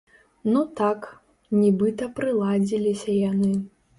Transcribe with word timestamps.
Ну 0.53 0.61
так, 0.79 1.03
нібыта 1.59 2.09
прыладзіліся 2.19 3.11
яны. 3.31 3.53